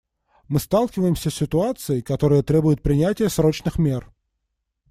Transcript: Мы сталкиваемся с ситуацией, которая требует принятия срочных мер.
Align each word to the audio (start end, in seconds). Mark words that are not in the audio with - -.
Мы 0.47 0.57
сталкиваемся 0.59 1.29
с 1.29 1.35
ситуацией, 1.35 2.01
которая 2.01 2.41
требует 2.41 2.81
принятия 2.81 3.29
срочных 3.29 3.77
мер. 3.77 4.11